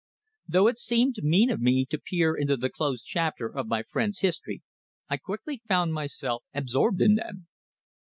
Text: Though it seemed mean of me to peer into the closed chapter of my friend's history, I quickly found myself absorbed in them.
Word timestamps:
Though 0.47 0.65
it 0.65 0.79
seemed 0.79 1.17
mean 1.21 1.51
of 1.51 1.61
me 1.61 1.85
to 1.91 1.99
peer 1.99 2.33
into 2.33 2.57
the 2.57 2.71
closed 2.71 3.05
chapter 3.05 3.45
of 3.55 3.67
my 3.67 3.83
friend's 3.83 4.17
history, 4.21 4.63
I 5.07 5.17
quickly 5.17 5.61
found 5.67 5.93
myself 5.93 6.43
absorbed 6.55 7.03
in 7.03 7.13
them. 7.13 7.45